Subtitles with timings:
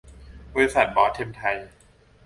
[0.53, 1.57] บริษัท ทอส เท็มไทย